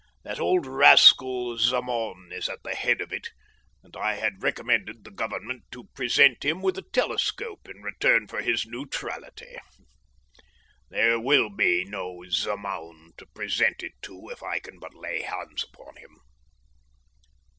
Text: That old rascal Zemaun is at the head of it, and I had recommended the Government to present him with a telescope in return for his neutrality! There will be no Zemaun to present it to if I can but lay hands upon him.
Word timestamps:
That 0.23 0.39
old 0.39 0.65
rascal 0.65 1.59
Zemaun 1.59 2.31
is 2.31 2.49
at 2.49 2.63
the 2.63 2.73
head 2.73 3.01
of 3.01 3.13
it, 3.13 3.29
and 3.83 3.95
I 3.95 4.15
had 4.15 4.41
recommended 4.41 5.03
the 5.03 5.11
Government 5.11 5.61
to 5.69 5.83
present 5.93 6.43
him 6.43 6.63
with 6.63 6.75
a 6.79 6.91
telescope 6.91 7.69
in 7.69 7.83
return 7.83 8.25
for 8.25 8.41
his 8.41 8.65
neutrality! 8.65 9.59
There 10.89 11.19
will 11.19 11.51
be 11.51 11.85
no 11.85 12.23
Zemaun 12.27 13.13
to 13.17 13.27
present 13.27 13.83
it 13.83 13.93
to 14.01 14.27
if 14.31 14.41
I 14.41 14.57
can 14.57 14.79
but 14.79 14.95
lay 14.95 15.21
hands 15.21 15.63
upon 15.71 15.97
him. 15.97 16.17